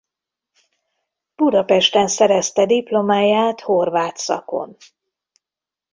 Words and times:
Budapesten 1.35 2.07
szerezte 2.07 2.65
diplomáját 2.65 3.61
horvát 3.61 4.17
szakon. 4.17 4.75